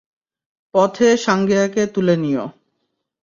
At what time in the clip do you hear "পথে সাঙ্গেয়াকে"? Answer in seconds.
0.73-1.83